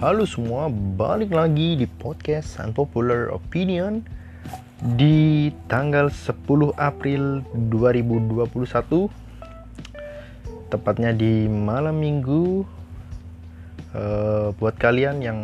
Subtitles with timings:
[0.00, 4.00] Halo semua, balik lagi di podcast Unpopular Opinion.
[4.96, 6.40] Di tanggal 10
[6.72, 9.12] April 2021
[10.72, 12.64] tepatnya di malam minggu
[13.92, 15.36] uh, buat kalian yang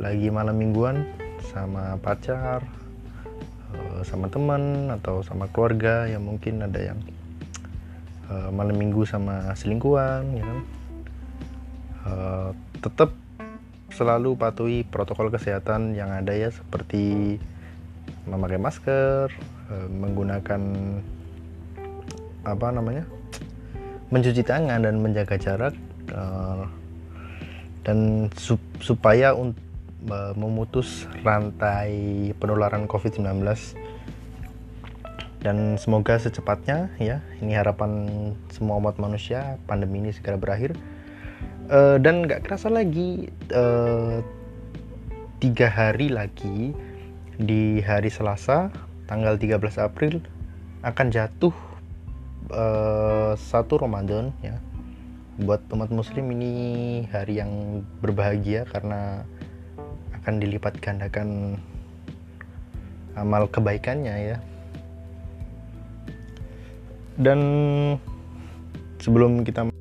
[0.00, 1.04] lagi malam mingguan
[1.52, 2.64] sama pacar
[3.76, 6.98] uh, sama teman atau sama keluarga yang mungkin ada yang
[8.32, 10.60] uh, malam minggu sama selingkuhan ya kan
[12.86, 13.10] tetap
[13.90, 17.36] selalu patuhi protokol kesehatan yang ada ya seperti
[18.26, 19.26] memakai masker,
[19.74, 20.62] eh, menggunakan
[22.46, 23.02] apa namanya,
[24.14, 25.74] mencuci tangan dan menjaga jarak
[26.10, 26.62] eh,
[27.82, 28.30] dan
[28.78, 33.42] supaya eh, memutus rantai penularan COVID-19
[35.42, 40.74] dan semoga secepatnya ya ini harapan semua umat manusia pandemi ini segera berakhir
[41.70, 44.22] uh, dan nggak kerasa lagi uh,
[45.42, 46.72] tiga hari lagi
[47.36, 48.72] di hari Selasa
[49.04, 50.24] tanggal 13 April
[50.80, 51.54] akan jatuh
[52.50, 54.56] uh, satu Ramadan ya.
[55.36, 56.52] Buat umat muslim ini
[57.12, 59.20] hari yang berbahagia karena
[60.16, 61.60] akan dilipat gandakan
[63.12, 64.38] amal kebaikannya ya.
[67.20, 67.40] Dan
[69.00, 69.75] sebelum kita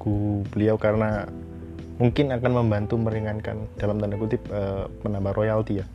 [0.00, 1.28] buku beliau karena
[2.00, 5.86] mungkin akan membantu meringankan dalam tanda kutip uh, menambah royalti ya.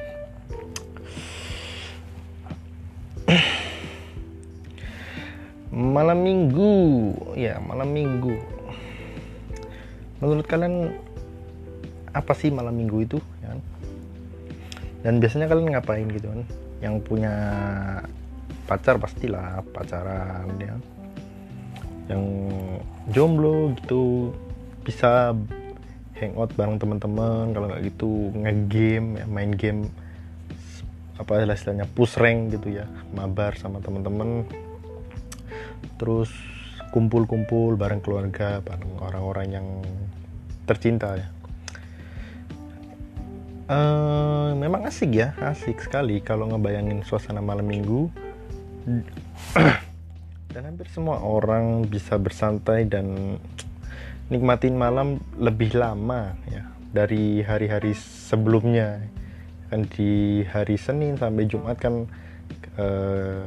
[5.74, 8.38] malam minggu, ya malam minggu.
[10.22, 10.94] Menurut kalian
[12.14, 13.18] apa sih malam minggu itu?
[13.42, 13.58] Ya?
[15.02, 16.46] Dan biasanya kalian ngapain gitu kan?
[16.78, 17.34] Yang punya
[18.70, 20.78] pacar pastilah pacaran ya
[22.06, 22.24] yang
[23.10, 24.34] jomblo gitu
[24.86, 25.34] bisa
[26.16, 29.92] hangout bareng teman-teman kalau nggak gitu ngegame ya main game
[31.16, 34.44] apa istilahnya push rank gitu ya mabar sama teman-teman.
[35.96, 36.28] Terus
[36.92, 39.68] kumpul-kumpul bareng keluarga bareng orang-orang yang
[40.68, 41.28] tercinta ya.
[43.66, 48.14] Uh, memang asik ya asik sekali kalau ngebayangin suasana malam minggu
[50.56, 53.36] dan hampir semua orang bisa bersantai dan
[54.32, 56.64] nikmatin malam lebih lama ya.
[56.96, 59.04] Dari hari-hari sebelumnya.
[59.68, 62.08] Kan di hari Senin sampai Jumat kan
[62.80, 63.44] eh,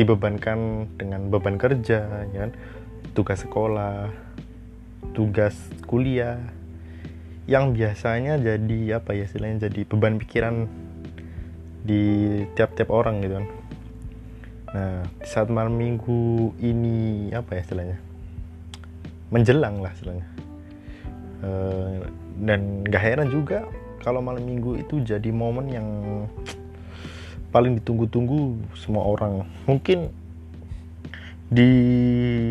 [0.00, 2.56] dibebankan dengan beban kerja ya kan.
[3.12, 4.08] Tugas sekolah
[5.12, 5.52] tugas
[5.84, 6.40] kuliah
[7.44, 10.68] yang biasanya jadi apa ya istilahnya jadi beban pikiran
[11.84, 12.04] di
[12.52, 13.46] tiap-tiap orang gitu kan
[14.74, 17.98] Nah, di saat malam minggu ini apa ya istilahnya?
[19.30, 20.26] Menjelang lah istilahnya.
[21.42, 21.50] E,
[22.42, 23.62] dan gak heran juga
[24.02, 25.88] kalau malam minggu itu jadi momen yang
[27.54, 29.46] paling ditunggu-tunggu semua orang.
[29.70, 30.10] Mungkin
[31.46, 31.70] di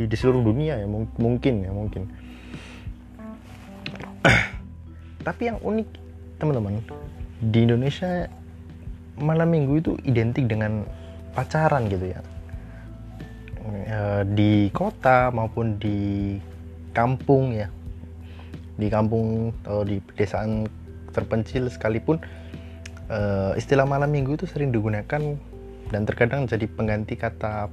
[0.08, 2.08] di seluruh dunia ya mungkin ya mungkin.
[5.28, 5.88] Tapi yang unik
[6.40, 6.80] teman-teman
[7.44, 8.32] di Indonesia
[9.20, 10.88] malam minggu itu identik dengan
[11.36, 12.20] pacaran gitu ya.
[13.68, 14.00] E,
[14.32, 16.40] di kota maupun di
[16.96, 17.68] kampung ya.
[18.80, 20.68] Di kampung atau di pedesaan
[21.12, 22.24] terpencil sekalipun
[23.12, 23.20] e,
[23.60, 25.22] istilah malam minggu itu sering digunakan
[25.92, 27.68] dan terkadang jadi pengganti kata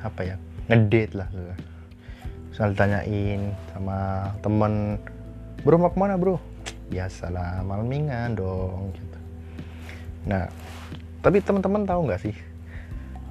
[0.00, 0.36] apa ya
[0.72, 1.28] ngedate lah.
[2.50, 4.98] Misal tanyain sama temen
[5.62, 6.40] bro mau ke mana bro?
[6.90, 9.18] Biasalah malam mingguan dong gitu.
[10.26, 10.50] Nah
[11.20, 12.34] tapi teman-teman tahu nggak sih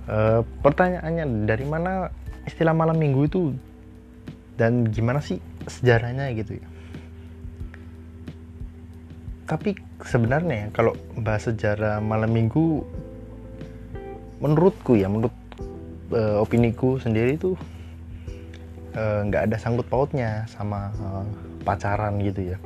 [0.10, 0.18] e,
[0.62, 2.14] pertanyaannya dari mana
[2.46, 3.42] istilah malam minggu itu
[4.58, 5.40] dan gimana sih
[5.70, 6.68] sejarahnya gitu ya?
[9.48, 12.84] Tapi sebenarnya kalau bahas sejarah malam minggu
[14.44, 15.34] menurutku ya menurut
[16.12, 17.56] e, opiniku sendiri itu
[18.94, 21.26] e, eh, nggak ada sangkut pautnya sama eh,
[21.64, 22.58] pacaran gitu ya.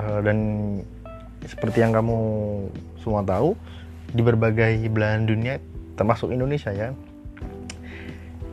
[0.00, 0.38] Eh, dan
[1.44, 2.18] seperti yang kamu
[3.00, 3.56] semua tahu
[4.10, 5.58] di berbagai belahan dunia
[5.96, 6.96] termasuk Indonesia ya.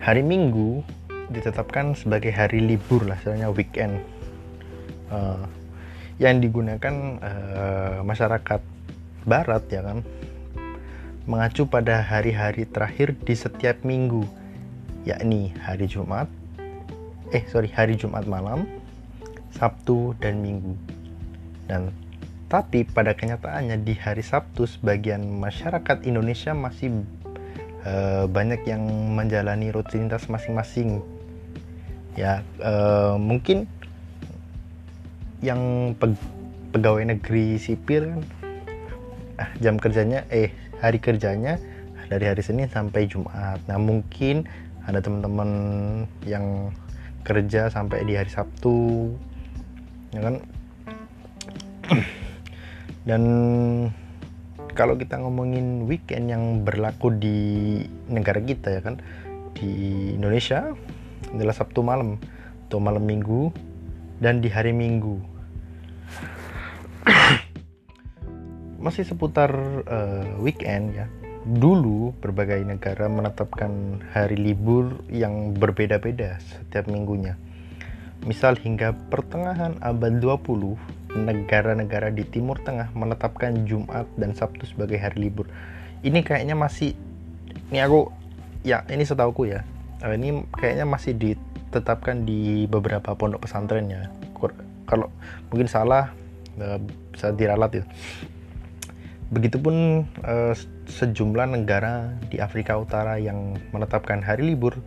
[0.03, 0.83] Hari Minggu
[1.27, 3.99] ditetapkan sebagai hari libur lah istilahnya weekend.
[5.11, 5.45] Eh,
[6.17, 8.61] yang digunakan eh, masyarakat
[9.27, 10.07] Barat ya kan
[11.27, 14.23] mengacu pada hari-hari terakhir di setiap minggu
[15.03, 16.31] yakni hari Jumat
[17.35, 18.63] eh sorry hari Jumat malam
[19.57, 20.77] Sabtu dan Minggu.
[21.67, 21.91] Dan
[22.47, 27.03] tapi pada kenyataannya di hari Sabtu sebagian masyarakat Indonesia masih
[27.83, 31.03] eh, banyak yang menjalani rutinitas masing-masing.
[32.15, 33.67] Ya eh, mungkin
[35.43, 36.31] yang peg-
[36.71, 38.21] pegawai negeri sipil kan
[39.61, 40.49] jam kerjanya eh
[40.81, 41.61] hari kerjanya
[42.07, 43.59] dari hari Senin sampai Jumat.
[43.67, 44.47] Nah mungkin
[44.87, 45.51] ada teman-teman
[46.23, 46.71] yang
[47.27, 49.11] kerja sampai di hari Sabtu
[50.15, 50.39] ya kan
[53.07, 53.23] dan
[54.75, 57.79] kalau kita ngomongin weekend yang berlaku di
[58.11, 58.99] negara kita ya kan
[59.55, 59.71] di
[60.13, 60.75] Indonesia
[61.31, 62.19] adalah Sabtu malam
[62.67, 63.49] atau malam Minggu
[64.19, 65.23] dan di hari Minggu.
[68.83, 69.55] Masih seputar
[69.87, 71.07] eh, weekend ya.
[71.47, 77.39] Dulu berbagai negara menetapkan hari libur yang berbeda-beda setiap minggunya.
[78.27, 85.27] Misal hingga pertengahan abad 20 negara-negara di Timur Tengah menetapkan Jumat dan Sabtu sebagai hari
[85.27, 85.49] libur.
[86.05, 86.93] Ini kayaknya masih
[87.73, 88.13] ini aku
[88.61, 89.65] ya ini setauku ya.
[90.05, 94.07] eh, Ini kayaknya masih ditetapkan di beberapa pondok pesantren ya.
[94.87, 95.11] Kalau
[95.49, 96.13] mungkin salah
[96.61, 96.79] eh,
[97.11, 97.83] bisa diralat ya.
[99.33, 100.53] Begitupun eh,
[100.87, 104.77] sejumlah negara di Afrika Utara yang menetapkan hari libur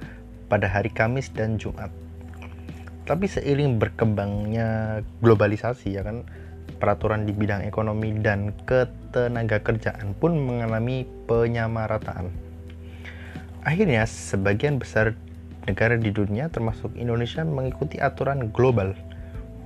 [0.48, 1.92] pada hari Kamis dan Jumat
[3.08, 6.26] tapi seiring berkembangnya globalisasi ya kan
[6.80, 12.32] peraturan di bidang ekonomi dan ketenaga kerjaan pun mengalami penyamarataan.
[13.60, 15.12] Akhirnya sebagian besar
[15.68, 18.96] negara di dunia termasuk Indonesia mengikuti aturan global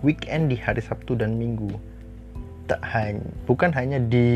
[0.02, 1.70] weekend di hari Sabtu dan Minggu.
[2.66, 4.26] Tak hanya bukan hanya di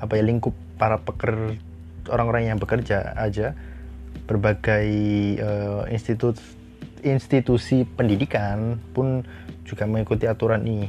[0.00, 1.60] apa ya lingkup para peker
[2.08, 3.52] orang-orang yang bekerja aja
[4.24, 4.88] berbagai
[5.36, 6.40] eh, institut
[7.02, 9.24] institusi pendidikan pun
[9.64, 10.88] juga mengikuti aturan ini.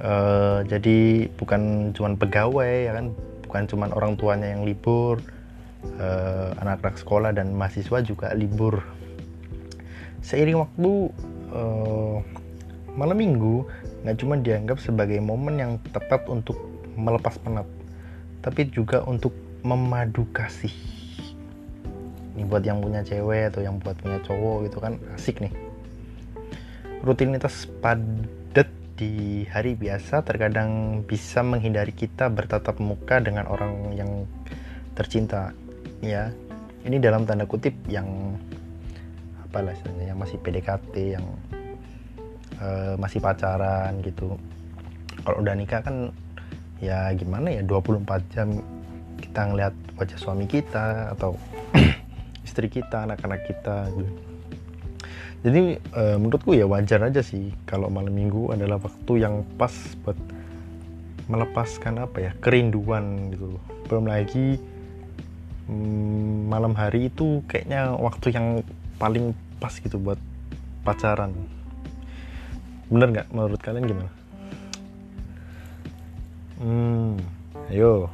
[0.00, 3.12] Eh, jadi bukan cuma pegawai ya kan,
[3.44, 5.20] bukan cuma orang tuanya yang libur,
[6.00, 8.80] eh, anak-anak sekolah dan mahasiswa juga libur.
[10.24, 10.92] Seiring waktu
[11.50, 12.16] eh,
[12.96, 13.68] malam minggu
[14.04, 16.56] nggak cuma dianggap sebagai momen yang tepat untuk
[16.96, 17.68] melepas penat,
[18.40, 20.72] tapi juga untuk memadu kasih
[22.40, 25.52] ini buat yang punya cewek atau yang buat punya cowok gitu kan asik nih.
[27.04, 34.24] Rutinitas padat di hari biasa terkadang bisa menghindari kita bertatap muka dengan orang yang
[34.96, 35.52] tercinta
[36.00, 36.32] ya.
[36.80, 38.08] Ini dalam tanda kutip yang
[39.44, 41.26] apa lah istilahnya yang masih PDKT yang
[42.56, 44.40] eh, masih pacaran gitu.
[45.28, 46.08] Kalau udah nikah kan
[46.80, 48.64] ya gimana ya 24 jam
[49.20, 51.36] kita ngeliat wajah suami kita atau
[52.60, 54.12] istri kita, anak-anak kita gitu.
[55.40, 59.72] Jadi e, menurutku ya wajar aja sih kalau malam minggu adalah waktu yang pas
[60.04, 60.20] buat
[61.32, 63.56] melepaskan apa ya kerinduan gitu.
[63.88, 64.60] Belum lagi
[65.72, 68.60] mm, malam hari itu kayaknya waktu yang
[69.00, 70.20] paling pas gitu buat
[70.84, 71.32] pacaran.
[72.92, 74.12] Bener nggak menurut kalian gimana?
[76.60, 77.16] Hmm,
[77.72, 78.12] ayo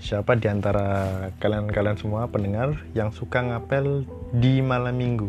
[0.00, 5.28] siapa di antara kalian-kalian semua pendengar yang suka ngapel di malam minggu?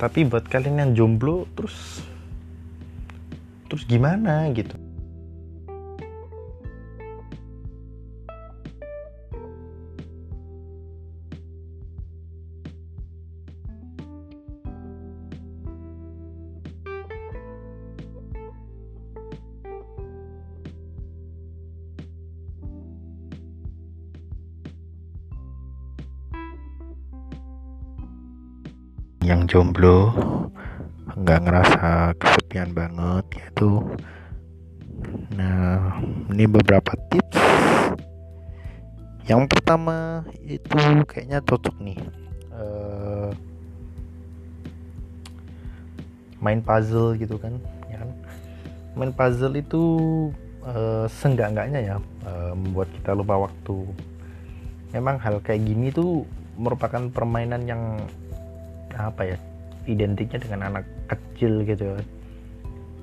[0.00, 2.00] Tapi buat kalian yang jomblo terus
[3.68, 4.72] terus gimana gitu?
[29.30, 30.10] Yang jomblo
[31.14, 33.94] nggak ngerasa kesepian banget gitu.
[35.38, 36.02] Nah
[36.34, 37.38] ini beberapa tips.
[39.30, 40.74] Yang pertama itu
[41.06, 41.98] kayaknya cocok nih.
[42.58, 43.30] Eh,
[46.42, 47.54] main puzzle gitu kan
[47.86, 48.10] ya kan?
[48.98, 49.82] Main puzzle itu
[50.66, 51.96] eh, seenggak-enggaknya ya
[52.26, 53.78] eh, membuat kita lupa waktu.
[54.90, 56.26] Memang hal kayak gini tuh
[56.58, 57.94] merupakan permainan yang
[59.08, 59.36] apa ya
[59.88, 61.96] identiknya dengan anak kecil gitu.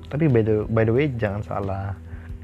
[0.08, 1.92] Tapi by the, by the way jangan salah.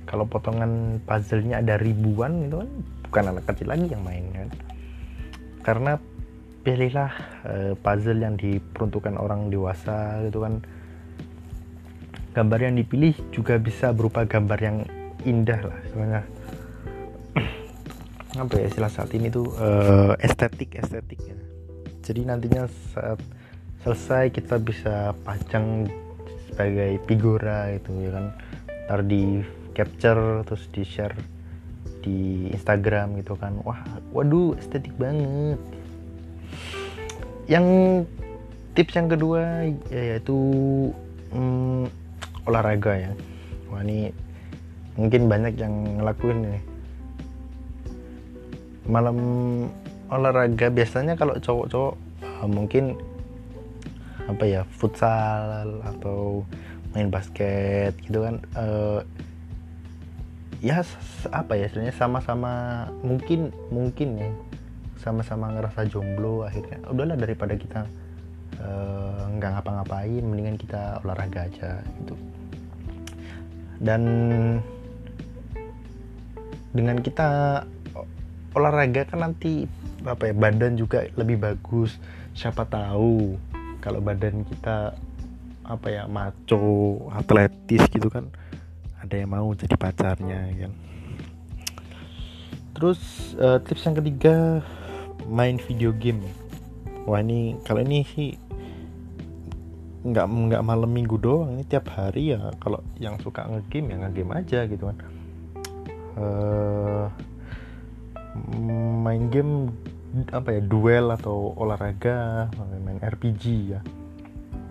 [0.05, 2.71] Kalau potongan puzzle-nya ada ribuan itu kan
[3.09, 4.49] bukan anak kecil lagi yang main kan.
[5.65, 5.93] Karena
[6.65, 7.13] pilihlah
[7.49, 10.61] uh, puzzle yang diperuntukkan orang dewasa gitu kan.
[12.35, 14.77] Gambar yang dipilih juga bisa berupa gambar yang
[15.25, 16.25] indah lah sebenarnya.
[18.45, 21.37] Apa ya istilah saat ini tuh uh, estetik estetik ya.
[22.05, 23.17] jadi nantinya saat
[23.85, 25.85] selesai kita bisa pajang
[26.49, 28.27] sebagai figura itu ya kan.
[28.89, 29.45] Ntar di
[29.77, 31.17] capture terus di share
[32.01, 33.61] di Instagram gitu kan.
[33.61, 33.85] Wah
[34.17, 35.61] waduh estetik banget.
[37.45, 37.67] Yang
[38.73, 40.39] tips yang kedua yaitu
[41.37, 41.85] hmm,
[42.49, 43.13] olahraga ya.
[43.69, 44.09] Wah ini
[44.97, 46.63] mungkin banyak yang ngelakuin nih
[48.85, 49.19] malam
[50.13, 52.95] olahraga biasanya kalau cowok-cowok uh, mungkin
[54.25, 56.45] apa ya futsal atau
[56.97, 59.03] main basket gitu kan uh,
[60.65, 60.81] ya
[61.29, 64.31] apa ya sebenarnya sama-sama mungkin mungkin ya
[65.05, 66.81] sama-sama ngerasa jomblo akhirnya.
[66.89, 67.85] Udahlah daripada kita
[68.65, 72.17] uh, nggak uh, ngapa-ngapain mendingan kita olahraga aja gitu.
[73.85, 74.03] Dan
[76.73, 77.61] dengan kita
[78.57, 79.69] olahraga kan nanti
[80.09, 82.01] apa ya badan juga lebih bagus
[82.33, 83.37] siapa tahu
[83.85, 84.97] kalau badan kita
[85.65, 88.33] apa ya maco atletis gitu kan
[89.05, 90.73] ada yang mau jadi pacarnya kan.
[92.75, 93.01] Terus
[93.37, 94.65] uh, tips yang ketiga
[95.29, 96.25] main video game.
[97.05, 98.33] Wah ini kalau ini sih
[100.05, 102.49] nggak nggak malam minggu doang ini tiap hari ya.
[102.65, 104.97] Kalau yang suka ngegame ya ngegame aja gitu kan.
[106.17, 107.05] Uh,
[109.05, 109.69] main game
[110.31, 112.49] apa ya duel atau olahraga
[112.83, 113.45] main RPG
[113.75, 113.81] ya.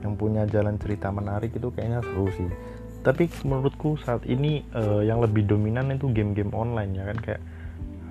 [0.04, 2.48] Yang punya jalan cerita menarik itu kayaknya seru sih.
[3.04, 7.42] Tapi menurutku saat ini uh, yang lebih dominan itu game-game online ya kan kayak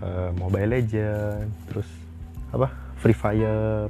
[0.05, 1.89] uh, Mobile Legend terus
[2.53, 2.69] apa
[3.01, 3.89] Free Fire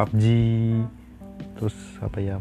[0.00, 0.24] PUBG
[1.60, 2.36] terus apa ya.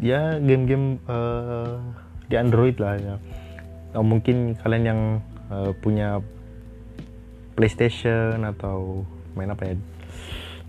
[0.00, 1.80] Ya game-game uh,
[2.28, 3.16] di Android lah ya.
[3.92, 5.00] Atau mungkin kalian yang
[5.48, 6.20] uh, punya
[7.60, 9.04] PlayStation atau
[9.36, 9.74] main apa ya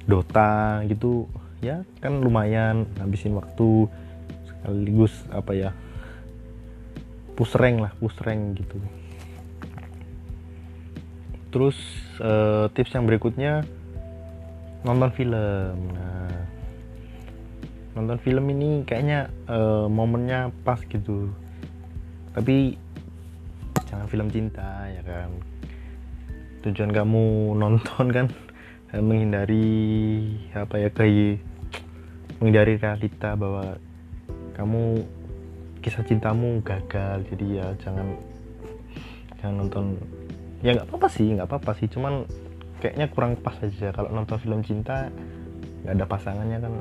[0.03, 1.31] Dota gitu
[1.63, 3.88] ya kan lumayan habisin waktu
[4.43, 5.69] sekaligus apa ya
[7.39, 8.75] push rank lah push rank gitu.
[11.48, 11.79] Terus
[12.19, 13.63] uh, tips yang berikutnya
[14.83, 15.79] nonton film.
[15.95, 16.43] Nah
[17.95, 21.31] nonton film ini kayaknya uh, momennya pas gitu.
[22.36, 22.75] Tapi
[23.88, 25.50] jangan film cinta ya kan
[26.62, 28.27] tujuan kamu nonton kan
[28.94, 31.41] menghindari apa ya kayak
[32.38, 33.80] menghindari realita bahwa
[34.53, 35.06] kamu
[35.82, 37.25] kisah cintamu gagal.
[37.34, 38.18] Jadi ya jangan
[39.41, 39.86] jangan nonton.
[40.62, 41.88] Ya nggak apa-apa sih nggak apa-apa sih.
[41.89, 42.30] Cuman
[42.84, 43.89] kayaknya kurang pas aja.
[43.89, 45.10] Kalau nonton film cinta
[45.82, 46.74] nggak ada pasangannya kan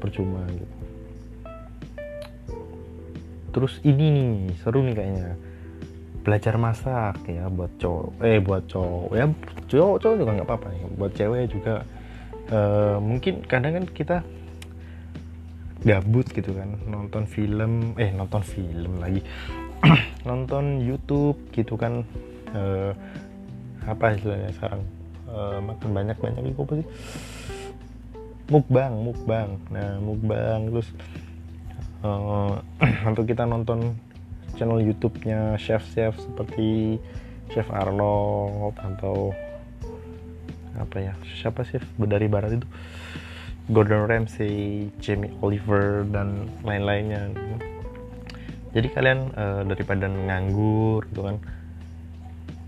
[0.00, 0.76] percuma gitu.
[3.50, 5.28] Terus ini nih seru nih kayaknya
[6.20, 9.26] belajar masak ya buat cowok eh buat cowok ya
[9.72, 11.74] cowok cowok juga nggak apa-apa ya buat cewek juga.
[12.50, 14.16] Uh, mungkin kadang kan kita
[15.86, 19.22] gabut gitu kan nonton film eh nonton film lagi
[20.28, 22.04] nonton YouTube gitu kan.
[22.50, 22.92] Uh,
[23.86, 24.82] apa istilahnya sekarang?
[25.30, 26.88] Uh, makan banyak banyak itu apa sih?
[28.50, 29.48] Mukbang mukbang.
[29.70, 30.88] Nah mukbang terus
[32.04, 32.60] uh,
[33.08, 33.96] untuk kita nonton
[34.56, 36.98] channel YouTube-nya chef-chef seperti
[37.50, 39.34] Chef Arlo atau
[40.78, 41.12] apa ya?
[41.42, 41.82] Siapa sih?
[41.98, 42.66] Dari barat itu.
[43.70, 47.30] Gordon Ramsay, Jamie Oliver dan lain-lainnya.
[48.74, 51.36] Jadi kalian uh, daripada nganggur gitu kan,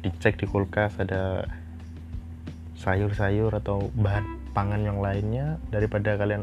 [0.03, 1.47] dicek di kulkas ada
[2.79, 6.43] sayur-sayur atau bahan pangan yang lainnya daripada kalian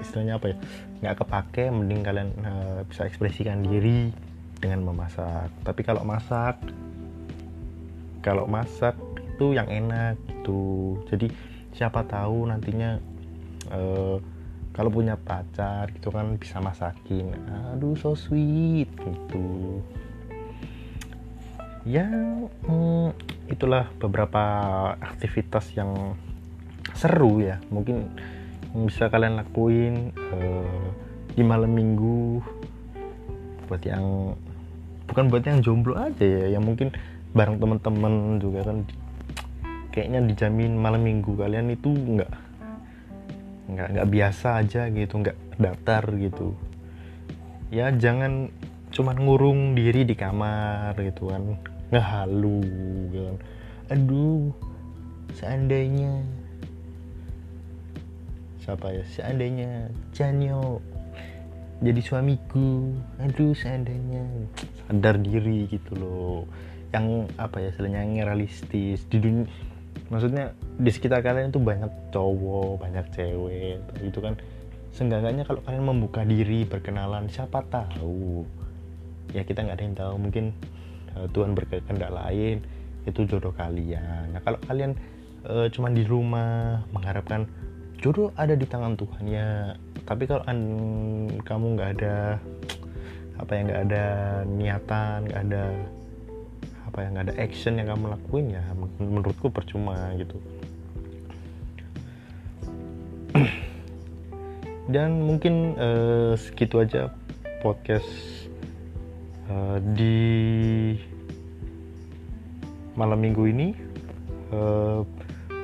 [0.00, 0.56] istilahnya apa ya?
[1.00, 4.12] Nggak kepake mending kalian uh, bisa ekspresikan diri
[4.64, 5.52] dengan memasak.
[5.60, 6.56] Tapi kalau masak
[8.24, 10.96] kalau masak itu yang enak gitu.
[11.12, 11.28] Jadi
[11.76, 12.96] siapa tahu nantinya
[13.68, 14.16] uh,
[14.72, 17.36] kalau punya pacar gitu kan bisa masakin.
[17.76, 19.84] Aduh so sweet gitu.
[21.84, 22.08] Ya
[22.64, 23.12] hmm,
[23.52, 24.40] itulah beberapa
[24.96, 26.16] aktivitas yang
[26.96, 27.60] seru ya.
[27.68, 28.08] Mungkin
[28.88, 30.88] bisa kalian lakuin uh,
[31.36, 32.40] di malam minggu.
[33.68, 34.36] Buat yang
[35.14, 36.90] bukan buat yang jomblo aja ya yang mungkin
[37.38, 38.82] bareng teman-teman juga kan.
[39.94, 42.30] Kayaknya dijamin malam minggu kalian itu nggak
[43.70, 46.58] nggak nggak biasa aja gitu nggak datar gitu.
[47.70, 48.50] Ya jangan
[48.90, 51.62] cuman ngurung diri di kamar gitu kan
[51.94, 52.58] ngehalu
[53.14, 53.36] gitu kan.
[53.94, 54.50] Aduh
[55.38, 56.26] seandainya
[58.58, 60.82] siapa ya seandainya Janyo
[61.80, 62.94] jadi suamiku.
[63.18, 64.22] Aduh seandainya.
[64.86, 66.46] Sadar diri gitu loh.
[66.94, 69.02] Yang apa ya istilahnya yang realistis.
[69.08, 69.48] Di dunia
[70.12, 74.34] maksudnya di sekitar kalian itu banyak cowok banyak cewek itu kan.
[74.94, 78.46] Seenggaknya kalau kalian membuka diri berkenalan siapa tahu.
[79.34, 80.14] Ya kita nggak ada yang tahu.
[80.20, 80.44] Mungkin
[81.18, 82.62] uh, Tuhan berkehendak lain
[83.04, 84.30] itu jodoh kalian.
[84.30, 84.94] Nah kalau kalian
[85.48, 87.44] uh, cuman di rumah mengharapkan
[88.00, 89.48] jodoh ada di tangan Tuhan ya
[90.04, 90.60] tapi kalau an,
[91.44, 92.36] kamu nggak ada
[93.40, 94.04] apa yang nggak ada
[94.46, 95.64] niatan nggak ada
[96.94, 98.62] apa yang nggak ada action yang kamu lakuin ya
[99.02, 100.38] menurutku percuma gitu.
[104.94, 107.10] Dan mungkin uh, segitu aja
[107.66, 108.06] podcast
[109.50, 110.94] uh, di
[112.94, 113.74] malam minggu ini.
[114.54, 115.02] Uh,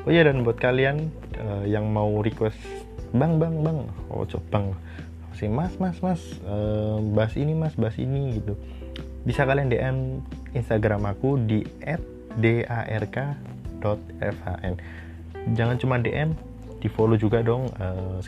[0.02, 2.58] oh ya dan buat kalian uh, yang mau request
[3.14, 3.78] bang bang bang.
[4.10, 4.66] Oh coba bang
[5.34, 8.54] si mas mas mas uh, bahas ini mas bahas ini gitu.
[9.24, 10.20] Bisa kalian dm
[10.56, 11.64] instagram aku di
[13.80, 14.74] @dark.fhn
[15.56, 16.36] jangan cuma dm
[16.80, 18.20] di follow juga dong uh,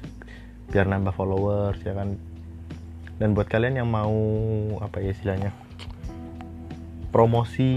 [0.72, 2.16] biar nambah followers ya kan?
[3.20, 4.16] Dan buat kalian yang mau
[4.80, 5.52] apa ya istilahnya
[7.12, 7.70] promosi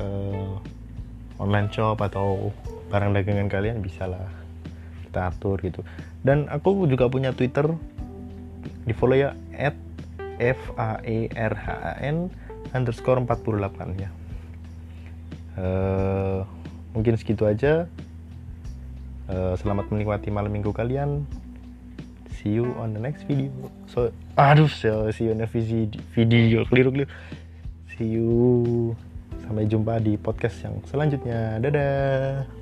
[0.00, 0.56] uh,
[1.36, 2.50] online shop atau
[2.88, 4.39] barang dagangan kalian bisa lah
[5.10, 5.82] kita atur gitu.
[6.22, 7.74] Dan aku juga punya twitter.
[8.86, 9.74] Di follow ya at
[10.38, 12.30] f a e r h a n
[12.70, 14.10] underscore 48 ya.
[15.58, 16.46] Uh,
[16.94, 17.90] mungkin segitu aja.
[19.26, 21.26] Uh, selamat menikmati malam minggu kalian.
[22.40, 23.52] See you on the next video.
[23.90, 26.64] So aduh so, see you on the video.
[26.70, 27.10] Keliru keliru.
[27.98, 28.96] See you.
[29.44, 31.58] Sampai jumpa di podcast yang selanjutnya.
[31.58, 32.59] Dadah